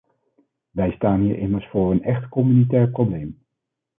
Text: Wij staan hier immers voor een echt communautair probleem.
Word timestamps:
Wij 0.71 0.91
staan 0.91 1.21
hier 1.21 1.37
immers 1.37 1.69
voor 1.69 1.91
een 1.91 2.03
echt 2.03 2.29
communautair 2.29 2.89
probleem. 2.89 3.39